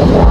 Come 0.00 0.14
on. 0.14 0.29